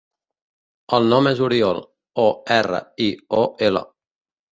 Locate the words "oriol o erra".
1.47-2.79